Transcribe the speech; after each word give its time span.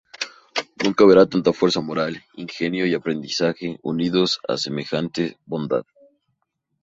Nunca 0.83 1.07
verá 1.09 1.23
tanta 1.33 1.51
fuerza 1.59 1.79
moral, 1.89 2.13
ingenio 2.45 2.83
y 2.87 2.95
aprendizaje 2.95 3.77
unidos 3.91 4.39
a 4.51 4.57
semejante 4.57 5.23
bondad". 5.45 5.85